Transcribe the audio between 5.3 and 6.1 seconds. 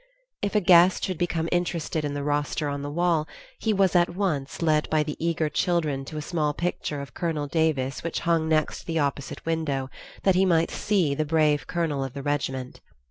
children